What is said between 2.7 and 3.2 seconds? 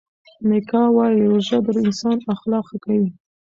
کوي.